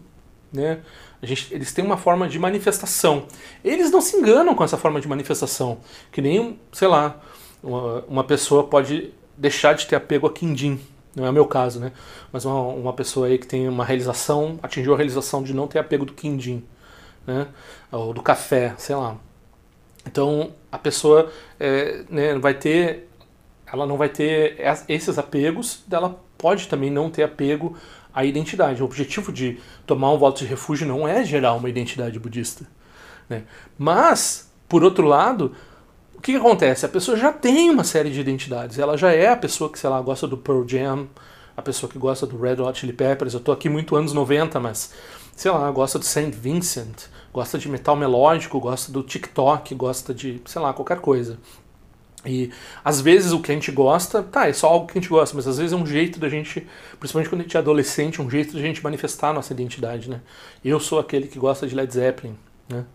[0.54, 0.80] né?
[1.22, 3.26] Gente, eles têm uma forma de manifestação.
[3.64, 5.80] Eles não se enganam com essa forma de manifestação.
[6.12, 7.20] Que nem, sei lá,
[7.64, 10.80] uma, uma pessoa pode deixar de ter apego a quindim.
[11.16, 11.92] Não é o meu caso, né?
[12.32, 15.80] Mas uma, uma pessoa aí que tem uma realização, atingiu a realização de não ter
[15.80, 16.64] apego do quindim,
[17.26, 17.48] né?
[17.92, 19.18] Ou do café, sei lá.
[20.06, 23.08] Então a pessoa é, né, vai ter,
[23.72, 24.58] ela não vai ter
[24.90, 27.78] esses apegos, ela pode também não ter apego
[28.14, 28.82] a identidade.
[28.82, 32.66] O objetivo de tomar um voto de refúgio não é gerar uma identidade budista.
[33.28, 33.44] Né?
[33.78, 35.54] Mas, por outro lado,
[36.16, 36.86] o que, que, acontece?
[36.86, 38.78] A pessoa já tem uma série de identidades.
[38.78, 41.08] Ela já é a pessoa que, sei lá, gosta do Pearl Jam,
[41.56, 43.34] a pessoa que gosta do Red Hot Chili Peppers.
[43.34, 44.94] Eu tô aqui muito anos 90, mas,
[45.36, 50.42] sei lá, gosta do Saint Vincent, gosta de metal melódico, gosta do TikTok, gosta de,
[50.46, 51.40] sei lá, qualquer coisa.
[52.26, 52.52] E
[52.84, 55.36] às vezes o que a gente gosta, tá, é só algo que a gente gosta,
[55.36, 56.66] mas às vezes é um jeito da gente,
[57.00, 60.22] principalmente quando a gente é adolescente, um jeito da gente manifestar a nossa identidade, né?
[60.64, 62.38] Eu sou aquele que gosta de Led Zeppelin,
[62.70, 62.86] né?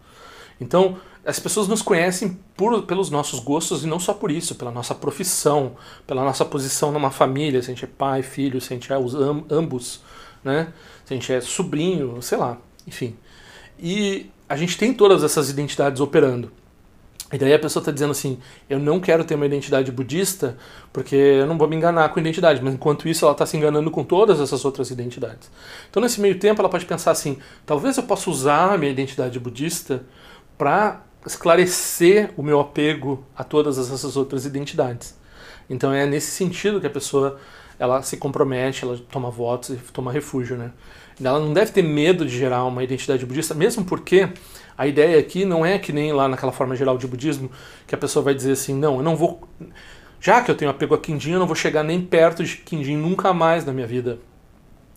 [0.60, 4.70] Então, as pessoas nos conhecem por, pelos nossos gostos e não só por isso, pela
[4.70, 8.76] nossa profissão, pela nossa posição numa família, se a gente é pai, filho, se a
[8.76, 10.00] gente é os ambos,
[10.42, 10.72] né?
[11.04, 13.14] Se a gente é sobrinho, sei lá, enfim.
[13.78, 16.50] E a gente tem todas essas identidades operando.
[17.32, 18.38] E daí a pessoa está dizendo assim:
[18.68, 20.56] eu não quero ter uma identidade budista
[20.92, 23.56] porque eu não vou me enganar com a identidade, mas enquanto isso ela está se
[23.56, 25.50] enganando com todas essas outras identidades.
[25.90, 29.38] Então nesse meio tempo ela pode pensar assim: talvez eu possa usar a minha identidade
[29.38, 30.02] budista
[30.56, 35.14] para esclarecer o meu apego a todas essas outras identidades.
[35.68, 37.38] Então é nesse sentido que a pessoa
[37.78, 40.72] ela se compromete, ela toma votos e toma refúgio, né?
[41.22, 44.28] Ela não deve ter medo de gerar uma identidade budista, mesmo porque
[44.78, 47.50] a ideia aqui não é que nem lá naquela forma geral de budismo,
[47.84, 49.42] que a pessoa vai dizer assim, não, eu não vou.
[50.20, 52.96] Já que eu tenho apego a Quindim, eu não vou chegar nem perto de Quindim
[52.96, 54.20] nunca mais na minha vida.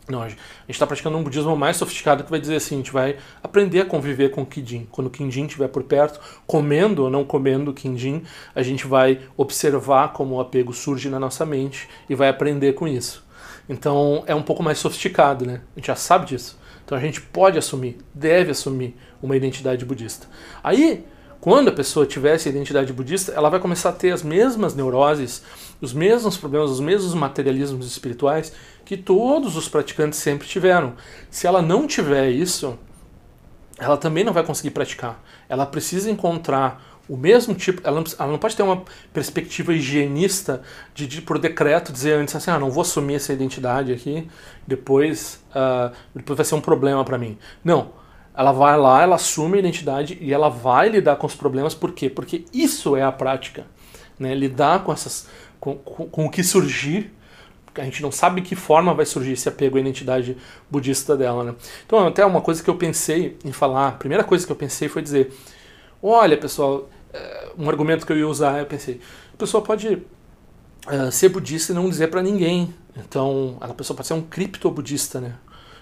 [0.07, 0.39] Não, a gente
[0.69, 3.85] está praticando um budismo mais sofisticado que vai dizer assim, a gente vai aprender a
[3.85, 4.87] conviver com o Quindim.
[4.91, 9.19] Quando o Quindim estiver por perto, comendo ou não comendo o Quindim, a gente vai
[9.37, 13.23] observar como o apego surge na nossa mente e vai aprender com isso.
[13.69, 15.61] Então é um pouco mais sofisticado, né?
[15.75, 16.60] A gente já sabe disso.
[16.91, 20.27] Então a gente pode assumir, deve assumir uma identidade budista.
[20.61, 21.05] Aí,
[21.39, 25.41] quando a pessoa tiver essa identidade budista, ela vai começar a ter as mesmas neuroses,
[25.79, 28.51] os mesmos problemas, os mesmos materialismos espirituais
[28.83, 30.91] que todos os praticantes sempre tiveram.
[31.29, 32.77] Se ela não tiver isso,
[33.79, 35.23] ela também não vai conseguir praticar.
[35.47, 38.83] Ela precisa encontrar o mesmo tipo, ela não, ela não pode ter uma
[39.13, 40.61] perspectiva higienista
[40.93, 44.27] de, de, por decreto dizer antes assim, ah, não vou assumir essa identidade aqui,
[44.65, 47.37] depois, uh, depois vai ser um problema para mim.
[47.63, 47.91] Não,
[48.35, 51.91] ela vai lá, ela assume a identidade e ela vai lidar com os problemas, por
[51.91, 52.09] quê?
[52.09, 53.65] Porque isso é a prática,
[54.17, 54.33] né?
[54.33, 55.27] lidar com, essas,
[55.59, 57.13] com, com, com o que surgir,
[57.75, 60.37] a gente não sabe que forma vai surgir esse apego à identidade
[60.69, 61.55] budista dela, né?
[61.85, 64.89] Então, até uma coisa que eu pensei em falar, a primeira coisa que eu pensei
[64.89, 65.31] foi dizer,
[66.01, 66.89] olha pessoal,
[67.57, 68.99] um argumento que eu ia usar, eu pensei,
[69.33, 69.87] a pessoa pode
[70.87, 72.73] uh, ser budista e não dizer para ninguém.
[72.95, 75.35] Então, a pessoa pode ser um cripto-budista, né?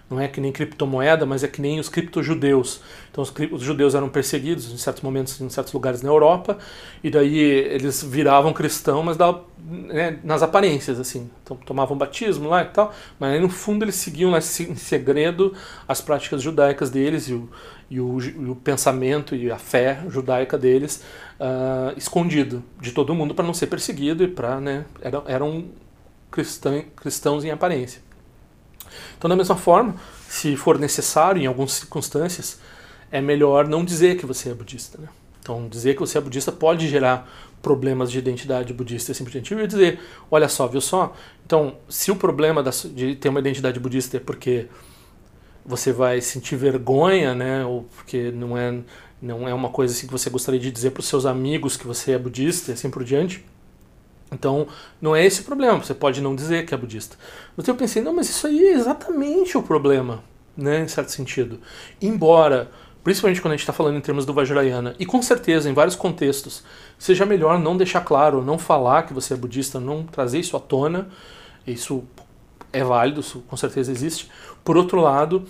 [0.10, 2.82] Não é que nem criptomoeda, mas é que nem os criptojudeus.
[3.12, 6.58] Então os, os judeus eram perseguidos em certos momentos, em certos lugares na Europa,
[7.04, 9.18] e daí eles viravam cristão, mas
[9.60, 11.30] né, nas aparências, assim.
[11.44, 14.42] Então tomavam batismo lá e tal, mas aí no fundo eles seguiam em
[14.76, 15.54] segredo
[15.88, 17.50] as práticas judaicas deles e o,
[17.90, 21.04] e o, e o pensamento e a fé judaica deles
[21.40, 25.66] uh, escondido de todo mundo para não ser perseguido e para, né, eram, eram
[26.32, 28.09] cristão, cristãos em aparência.
[29.18, 29.96] Então, da mesma forma,
[30.28, 32.60] se for necessário, em algumas circunstâncias,
[33.12, 34.98] é melhor não dizer que você é budista.
[34.98, 35.08] Né?
[35.42, 37.28] Então, dizer que você é budista pode gerar
[37.62, 39.52] problemas de identidade budista e assim por diante.
[39.52, 40.00] Eu ia dizer,
[40.30, 41.14] olha só, viu só?
[41.46, 44.68] Então, se o problema de ter uma identidade budista é porque
[45.66, 48.80] você vai sentir vergonha, né, ou porque não é,
[49.22, 51.86] não é uma coisa assim que você gostaria de dizer para os seus amigos que
[51.86, 53.46] você é budista e assim por diante,
[54.32, 54.68] então,
[55.02, 55.84] não é esse o problema.
[55.84, 57.18] Você pode não dizer que é budista.
[57.56, 60.24] Mas eu pensei, não, mas isso aí é exatamente o problema,
[60.56, 61.60] né, em certo sentido.
[62.02, 62.70] Embora,
[63.04, 65.96] principalmente quando a gente está falando em termos do Vajrayana, e com certeza em vários
[65.96, 66.64] contextos,
[66.98, 70.60] seja melhor não deixar claro, não falar que você é budista, não trazer isso à
[70.60, 71.10] tona.
[71.66, 72.04] Isso
[72.72, 74.30] é válido, isso com certeza existe.
[74.64, 75.46] Por outro lado,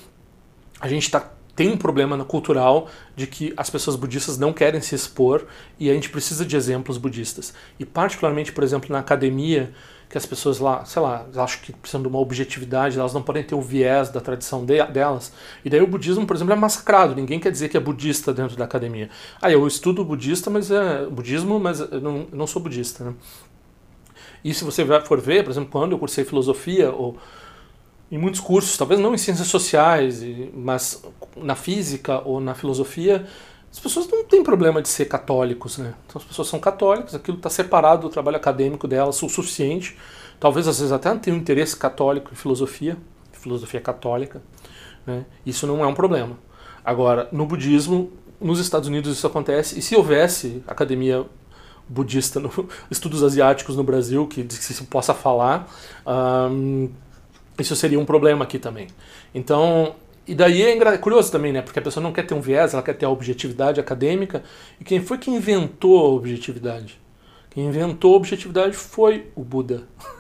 [0.79, 4.95] a gente está tem um problema cultural de que as pessoas budistas não querem se
[4.95, 5.45] expor
[5.78, 7.54] e a gente precisa de exemplos budistas.
[7.78, 9.74] E particularmente, por exemplo, na academia,
[10.10, 13.43] que as pessoas lá, sei lá, acham que precisam de uma objetividade, elas não podem
[13.43, 15.34] ter o viés da tradição de, delas.
[15.65, 17.13] E daí o budismo, por exemplo, é massacrado.
[17.13, 19.10] Ninguém quer dizer que é budista dentro da academia.
[19.41, 23.04] Ah, eu estudo budista, mas é budismo, mas eu não, eu não sou budista.
[23.04, 23.13] Né?
[24.45, 27.17] E se você for ver, por exemplo, quando eu cursei filosofia ou
[28.12, 31.04] em muitos cursos, talvez não em ciências sociais, mas
[31.38, 33.26] na física ou na filosofia,
[33.72, 35.93] as pessoas não têm problema de ser católicos, né?
[36.08, 39.95] Então as pessoas são católicas, aquilo está separado do trabalho acadêmico delas o suficiente.
[40.39, 42.98] Talvez às vezes até tenham um interesse católico em filosofia,
[43.32, 44.41] filosofia católica.
[45.06, 45.26] Né?
[45.45, 46.38] Isso não é um problema.
[46.84, 51.26] Agora, no budismo, nos Estados Unidos isso acontece, e se houvesse academia
[51.88, 52.52] budista, no,
[52.89, 55.67] estudos asiáticos no Brasil, que, que se possa falar,
[56.08, 56.89] um,
[57.62, 58.88] isso seria um problema aqui também.
[59.34, 59.95] Então,
[60.28, 61.62] e daí é curioso também, né?
[61.62, 64.43] Porque a pessoa não quer ter um viés, ela quer ter a objetividade acadêmica.
[64.80, 67.00] E quem foi que inventou a objetividade?
[67.50, 69.84] Quem inventou a objetividade foi o Buda.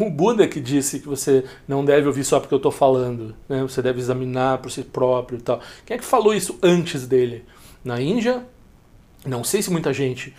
[0.00, 3.60] O Buda que disse que você não deve ouvir só porque eu estou falando, né?
[3.60, 5.60] você deve examinar por si próprio e tal.
[5.84, 7.44] Quem é que falou isso antes dele?
[7.84, 8.46] Na Índia?
[9.26, 10.34] Não sei se muita gente,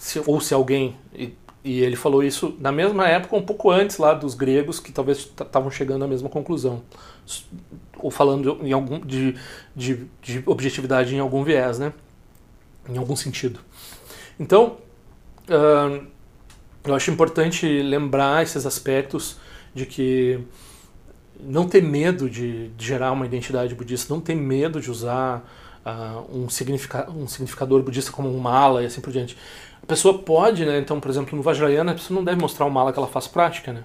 [0.00, 1.32] se, ou se alguém e
[1.64, 5.70] ele falou isso na mesma época, um pouco antes lá dos gregos, que talvez estavam
[5.70, 6.82] chegando à mesma conclusão.
[7.98, 9.36] Ou falando em algum, de,
[9.74, 11.92] de, de, objetividade em algum viés, né?
[12.88, 13.60] Em algum sentido.
[14.40, 14.78] Então,
[15.48, 16.04] uh,
[16.84, 19.36] eu acho importante lembrar esses aspectos
[19.72, 20.40] de que
[21.40, 25.48] não ter medo de, de gerar uma identidade budista, não ter medo de usar
[25.84, 29.36] uh, um, significa, um significador budista como um mala e assim por diante.
[29.82, 30.78] A pessoa pode, né?
[30.78, 33.26] Então, por exemplo, no Vajrayana, a pessoa não deve mostrar o mala que ela faz
[33.26, 33.84] prática, né?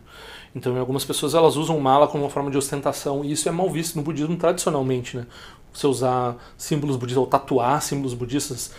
[0.55, 3.51] Então, algumas pessoas elas usam o mala como uma forma de ostentação e isso é
[3.51, 5.25] mal visto no budismo tradicionalmente, né?
[5.73, 8.71] Você usar símbolos budistas ou tatuar símbolos budistas,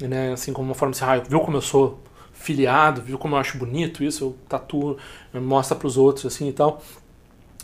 [0.00, 0.32] né?
[0.32, 1.98] Assim como uma forma de, ah, viu como eu sou
[2.32, 4.96] filiado, viu como eu acho bonito isso, eu tatuo,
[5.34, 6.82] mostra para os outros assim e tal.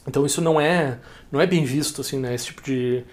[0.06, 0.98] Então isso não é
[1.30, 2.34] não é bem visto assim, né?
[2.34, 3.04] Esse tipo de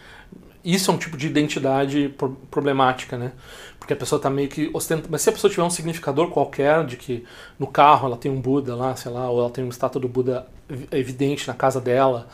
[0.63, 2.13] isso é um tipo de identidade
[2.52, 3.32] problemática, né?
[3.78, 5.08] Porque a pessoa está meio que ostenta.
[5.10, 7.26] Mas se a pessoa tiver um significador qualquer, de que
[7.58, 10.08] no carro ela tem um Buda lá, sei lá, ou ela tem uma estátua do
[10.08, 10.48] Buda
[10.91, 12.28] evidente na casa dela,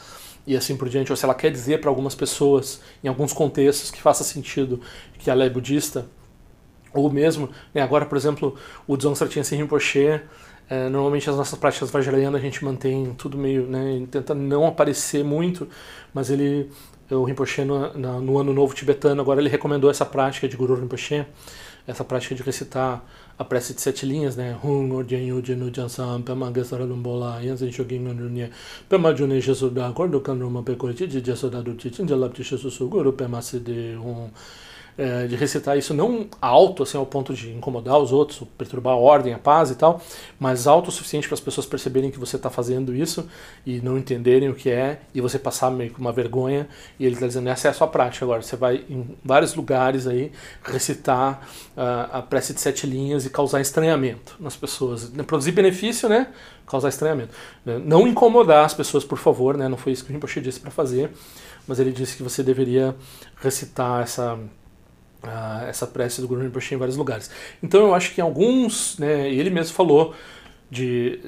[0.46, 3.92] e assim por diante, ou se ela quer dizer para algumas pessoas, em alguns contextos,
[3.92, 4.82] que faça sentido
[5.18, 6.06] que ela é budista,
[6.94, 8.56] ou mesmo, né, agora, por exemplo,
[8.88, 10.22] o Dzongsa Tyensin Rinpoche,
[10.70, 15.24] é, normalmente as nossas práticas vajrayanas a gente mantém tudo meio, né, tenta não aparecer
[15.24, 15.68] muito,
[16.14, 16.72] mas ele
[17.10, 21.26] o Rinpoche no, no, Ano Novo Tibetano, agora ele recomendou essa prática de Guru Rinpoche,
[21.88, 23.06] essa prática de recitar
[23.38, 24.58] a prece de sete linhas, né?
[24.64, 25.04] Hum,
[26.24, 26.52] Pema
[27.72, 28.00] Shogin
[28.90, 30.20] Pema Jesuda, Gordo
[30.64, 31.62] Pekoji, Jesuda
[33.14, 33.42] Pema
[33.98, 34.30] Hum
[34.98, 38.98] é, de recitar isso não alto, assim, ao ponto de incomodar os outros, perturbar a
[38.98, 40.02] ordem, a paz e tal,
[40.40, 43.28] mas alto o suficiente para as pessoas perceberem que você está fazendo isso
[43.66, 46.68] e não entenderem o que é, e você passar meio que uma vergonha,
[47.00, 50.08] e ele está dizendo, essa é a sua prática agora, você vai em vários lugares
[50.08, 50.32] aí
[50.64, 56.28] recitar uh, a prece de sete linhas e causar estranhamento nas pessoas, produzir benefício, né,
[56.66, 57.34] causar estranhamento.
[57.84, 60.72] Não incomodar as pessoas, por favor, né, não foi isso que o Rinpoche disse para
[60.72, 61.12] fazer,
[61.68, 62.96] mas ele disse que você deveria
[63.42, 64.38] recitar essa
[65.26, 67.30] uh, essa prece do Guru Rinpoche em vários lugares.
[67.62, 70.14] Então eu acho que alguns, né, ele mesmo falou
[70.70, 71.20] de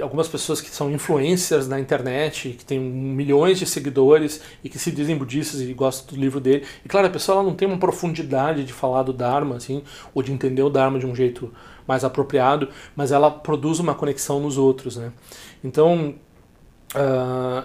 [0.00, 4.90] algumas pessoas que são influencers na internet, que tem milhões de seguidores e que se
[4.90, 6.66] dizem budistas e gostam do livro dele.
[6.84, 10.22] E claro, a pessoa ela não tem uma profundidade de falar do Dharma, assim, ou
[10.22, 11.52] de entender o Dharma de um jeito
[11.86, 15.12] mais apropriado, mas ela produz uma conexão nos outros, né?
[15.62, 16.14] Então,
[16.94, 17.64] uh,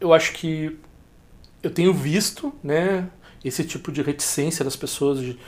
[0.00, 0.78] eu acho que
[1.62, 3.08] eu tenho visto, né,
[3.44, 5.38] esse tipo de reticência das pessoas de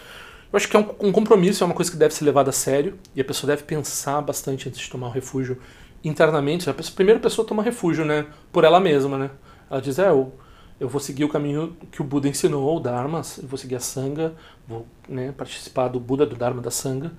[0.55, 2.53] eu acho que é um, um, compromisso, é uma coisa que deve ser levada a
[2.53, 5.59] sério e a pessoa deve pensar bastante antes de tomar um refúgio
[6.05, 6.71] internamente.
[6.71, 8.27] A, pessoa, primeira pessoa toma refúgio, né?
[8.53, 9.31] Por ela mesma, né?
[9.69, 10.33] Ela diz, é, eu,
[10.79, 13.81] eu vou seguir o caminho que o Buda ensinou, o Dharma, eu vou seguir a
[13.81, 14.33] Sangha,
[14.69, 17.11] vou né, participar do Buda, do Dharma, da Sangha,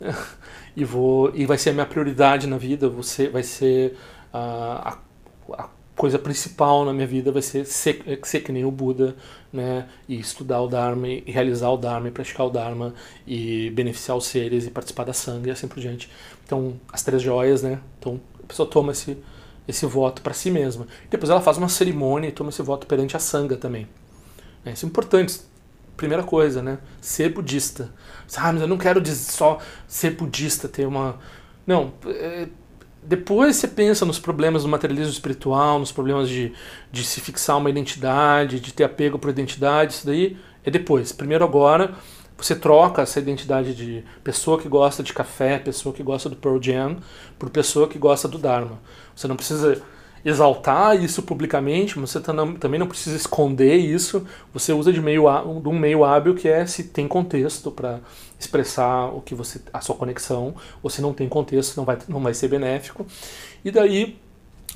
[0.76, 3.96] e, vou, e vai ser a minha prioridade na vida, você vai ser
[4.32, 4.96] a,
[5.50, 9.16] a, a coisa principal na minha vida vai ser ser, ser que nem o Buda,
[9.52, 9.88] né?
[10.08, 12.94] E estudar o Dharma, e realizar o Dharma, e praticar o Dharma,
[13.26, 16.10] e beneficiar os seres, e participar da Sangha e assim por diante.
[16.44, 17.80] Então, as três joias, né?
[17.98, 19.16] Então, a pessoa toma esse,
[19.66, 20.86] esse voto para si mesma.
[21.10, 23.88] Depois ela faz uma cerimônia e toma esse voto perante a Sangha também.
[24.64, 25.40] É, isso é importante.
[25.96, 26.78] Primeira coisa, né?
[27.00, 27.90] Ser budista.
[28.36, 31.18] Ah, mas eu não quero só ser budista, ter uma.
[31.66, 32.48] Não, é,
[33.08, 36.52] depois você pensa nos problemas do materialismo espiritual, nos problemas de,
[36.92, 41.10] de se fixar uma identidade, de ter apego por identidade, isso daí é depois.
[41.10, 41.94] Primeiro agora,
[42.36, 46.60] você troca essa identidade de pessoa que gosta de café, pessoa que gosta do Pearl
[46.60, 46.98] Jam,
[47.38, 48.78] por pessoa que gosta do Dharma.
[49.16, 49.80] Você não precisa
[50.22, 54.26] exaltar isso publicamente, mas você também não precisa esconder isso.
[54.52, 55.24] Você usa de, meio,
[55.62, 58.00] de um meio hábil que é se tem contexto para
[58.38, 62.20] expressar o que você a sua conexão, ou se não tem contexto, não vai, não
[62.20, 63.06] vai ser benéfico.
[63.64, 64.18] E daí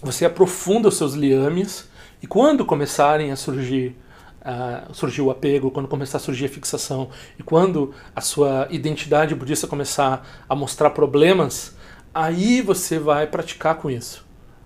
[0.02, 1.88] você aprofunda os seus liames
[2.20, 3.96] e quando começarem a surgir
[4.42, 9.34] uh, surgir o apego, quando começar a surgir a fixação e quando a sua identidade
[9.34, 11.76] budista começar a mostrar problemas,
[12.14, 14.24] aí você vai praticar com isso.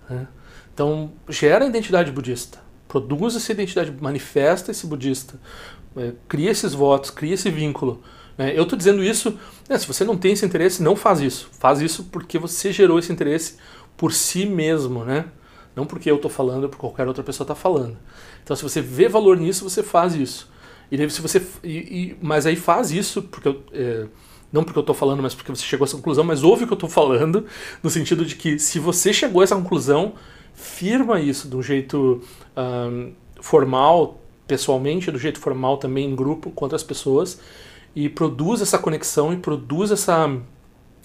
[0.08, 0.26] Né?
[0.72, 5.38] Então, gera a identidade budista, produz essa identidade, manifesta esse budista,
[5.96, 8.02] é, cria esses votos, cria esse vínculo.
[8.36, 8.56] Né?
[8.56, 11.48] Eu estou dizendo isso, né, se você não tem esse interesse, não faz isso.
[11.58, 13.56] Faz isso porque você gerou esse interesse
[13.96, 15.26] por si mesmo, né?
[15.74, 17.96] Não porque eu estou falando, ou porque qualquer outra pessoa está falando.
[18.42, 20.50] Então, se você vê valor nisso, você faz isso.
[20.90, 24.06] E daí, se você, e, e, mas aí faz isso porque eu, é,
[24.52, 26.66] não porque eu estou falando, mas porque você chegou a essa conclusão, mas ouve o
[26.66, 27.44] que eu estou falando,
[27.82, 30.14] no sentido de que se você chegou a essa conclusão,
[30.54, 32.22] firma isso de um jeito
[32.56, 37.40] um, formal, pessoalmente, do jeito formal também em grupo com outras pessoas,
[37.96, 40.30] e produz essa conexão e produz essa,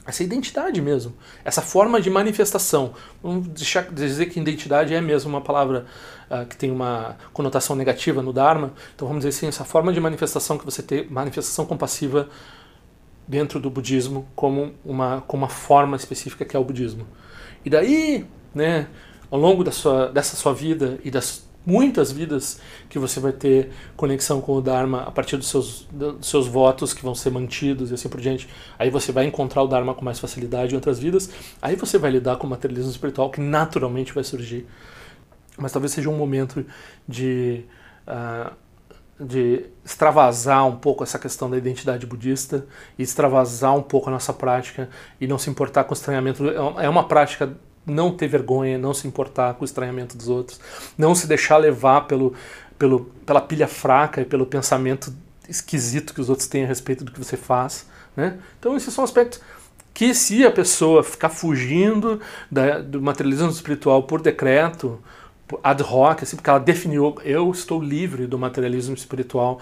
[0.06, 1.14] essa identidade mesmo,
[1.46, 2.94] essa forma de manifestação.
[3.24, 5.86] Vamos deixar dizer que identidade é mesmo uma palavra
[6.30, 10.02] uh, que tem uma conotação negativa no Dharma, então vamos dizer assim, essa forma de
[10.02, 12.28] manifestação que você tem, manifestação compassiva
[13.26, 17.08] dentro do budismo como uma, como uma forma específica que é o budismo.
[17.64, 18.88] E daí, né,
[19.30, 23.72] ao longo da sua, dessa sua vida e das muitas vidas que você vai ter
[23.96, 27.92] conexão com o Dharma a partir dos seus, dos seus votos que vão ser mantidos
[27.92, 28.48] e assim por diante.
[28.78, 31.30] Aí você vai encontrar o Dharma com mais facilidade em outras vidas.
[31.62, 34.68] Aí você vai lidar com o materialismo espiritual que naturalmente vai surgir.
[35.58, 36.66] Mas talvez seja um momento
[37.08, 37.66] de,
[38.08, 38.52] uh,
[39.20, 42.66] de extravasar um pouco essa questão da identidade budista
[42.98, 46.44] e extravasar um pouco a nossa prática e não se importar com o estranhamento.
[46.80, 50.60] É uma prática não ter vergonha, não se importar com o estranhamento dos outros,
[50.98, 52.34] não se deixar levar pelo,
[52.78, 55.14] pelo, pela pilha fraca e pelo pensamento
[55.48, 57.88] esquisito que os outros têm a respeito do que você faz.
[58.16, 58.38] Né?
[58.60, 59.42] Então, esses são aspectos
[59.94, 65.02] que, se a pessoa ficar fugindo da, do materialismo espiritual por decreto,
[65.64, 69.60] ad hoc, assim, porque ela definiu, eu estou livre do materialismo espiritual,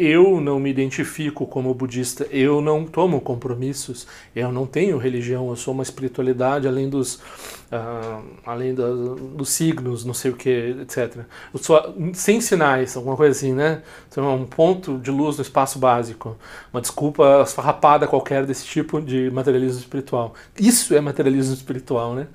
[0.00, 5.56] eu não me identifico como budista, eu não tomo compromissos, eu não tenho religião, eu
[5.56, 11.18] sou uma espiritualidade além dos, uh, além da, dos signos, não sei o que, etc.
[11.52, 13.82] Eu sou sem sinais, alguma coisa assim, né?
[14.08, 16.34] Então, um ponto de luz no espaço básico,
[16.72, 20.32] uma desculpa esfarrapada qualquer desse tipo de materialismo espiritual.
[20.58, 22.26] Isso é materialismo espiritual, né?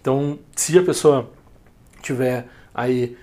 [0.00, 1.28] Então, se a pessoa
[2.00, 3.18] tiver aí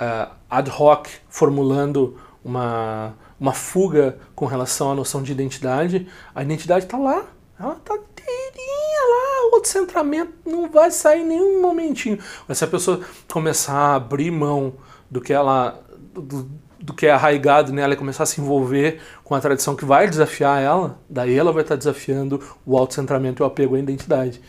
[0.00, 6.84] uh, ad hoc formulando uma, uma fuga com relação à noção de identidade, a identidade
[6.84, 7.24] está lá,
[7.58, 12.18] ela está inteirinha lá, o centramento não vai sair nenhum momentinho.
[12.48, 13.00] Mas se a pessoa
[13.30, 14.74] começar a abrir mão
[15.10, 15.80] do que ela
[16.12, 16.48] do,
[16.82, 20.08] do que é arraigado nela e começar a se envolver com a tradição que vai
[20.08, 24.40] desafiar ela, daí ela vai estar desafiando o autocentramento e o apego à identidade.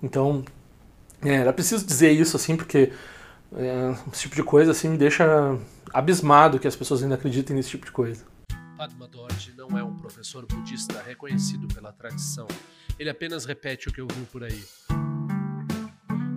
[0.00, 0.44] Então,
[1.22, 2.92] é, era preciso dizer isso assim, porque
[3.56, 5.58] é, esse tipo de coisa assim me deixa
[5.92, 8.24] abismado que as pessoas ainda acreditem nesse tipo de coisa.
[8.76, 12.46] Padma Dorje não é um professor budista reconhecido pela tradição.
[12.98, 14.62] Ele apenas repete o que ouviu por aí.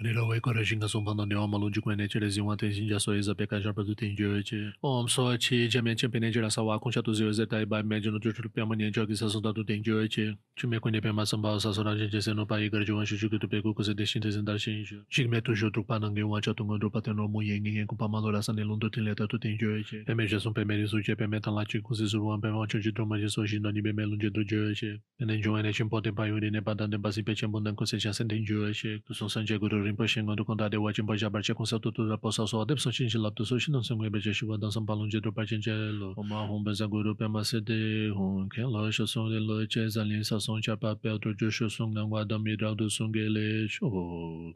[0.00, 3.14] Rila wai kora shinga songpa na niwa malun jikwa ne chile zingwa ten shinja so
[3.14, 4.72] e iza peka jarpa tu ten jio eche.
[4.82, 8.18] Om so chi jamian chen pene jira sawa kungsha tu zio zeta iba me jino
[8.18, 10.34] tu chulu piyama nian jio ki sa songta tu ten jio eche.
[10.58, 13.46] Chume kwenye pema samba sa sora jen jese no pa igar jiwan shu shuku tu
[13.46, 14.96] peku kuse de shin te zindar shin isho.
[15.10, 18.10] Shik me tu shu trukpa nange wancha tunga drupa ten romu ye ngi ngen kumpa
[18.10, 20.04] malo la san nilun tu ten leta tu ten jio eche.
[20.04, 23.14] Peme jesun peme risu che peme tan la chi kuse suruwan peme wancho ji droma
[23.16, 24.98] jeso shin doni peme lun je dru jio eche.
[25.20, 27.34] Pene jio ene chin po ten pa yuri ne pa tan ten pa si pe
[27.34, 28.98] chen bundan kuse chasen ten jio eche.
[29.06, 32.16] Tu son san che guru rinpoche ngondu kondade wachin pa jabar che konsa tutu ra
[32.16, 35.10] posa so adep so chin chi laptu so shinan sangwe beche shiwa dan sam palung
[35.12, 36.14] je dro pachin che lo.
[36.14, 36.20] Mm-hmm.
[36.20, 39.66] Oma hon benza guru pe ma se de hon ken lo sho song de lo
[39.66, 42.42] che zan lin sa song cha pa pe dro jo sho song nang wa dam
[42.42, 44.54] mi ra du song ge le sho.